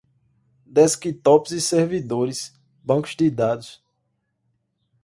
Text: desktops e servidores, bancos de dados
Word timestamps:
desktops 0.65 1.51
e 1.51 1.61
servidores, 1.61 2.59
bancos 2.83 3.15
de 3.15 3.29
dados 3.29 3.83